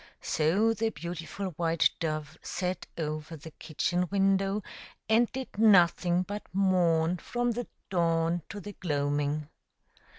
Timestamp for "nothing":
5.59-6.23